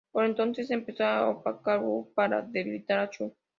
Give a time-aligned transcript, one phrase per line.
[0.11, 3.35] Por entonces empezó a apoyar Wu para debilitar a Chu.